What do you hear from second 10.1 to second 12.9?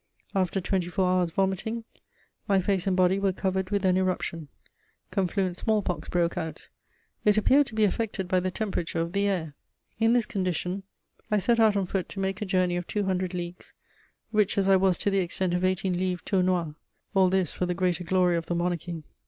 this condition, I set out on foot to make a journey of